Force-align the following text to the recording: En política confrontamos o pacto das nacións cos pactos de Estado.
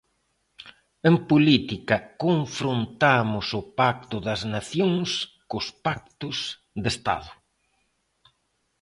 En 1.09 1.15
política 1.29 1.95
confrontamos 2.23 3.47
o 3.59 3.61
pacto 3.79 4.15
das 4.27 4.41
nacións 4.55 5.09
cos 5.49 5.67
pactos 5.85 6.37
de 6.83 6.87
Estado. 6.95 7.31